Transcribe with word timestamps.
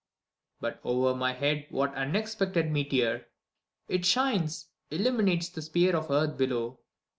But 0.59 0.81
o'er 0.83 1.13
my 1.13 1.33
head 1.33 1.67
what 1.69 1.93
unexpected 1.93 2.71
meteor! 2.71 3.27
It 3.87 4.03
shines, 4.03 4.69
illuminates 4.89 5.49
the 5.49 5.61
sphere 5.61 5.95
of 5.95 6.09
earth 6.09 6.39
below. 6.39 6.79